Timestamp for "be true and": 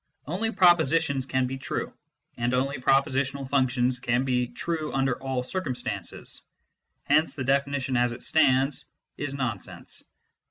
1.45-2.55